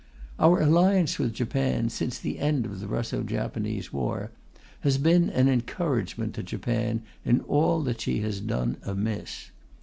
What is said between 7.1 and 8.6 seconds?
in all that she has